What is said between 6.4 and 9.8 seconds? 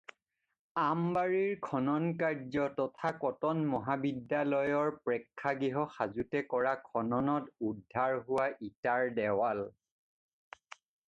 কৰা খননত উদ্ধাৰ হোৱা ইটাৰ দেৱাল।